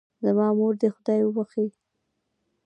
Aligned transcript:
زما 0.25 0.47
مور 0.57 0.73
دې 0.81 0.89
خدای 0.95 1.21
وبښئ 1.23 1.67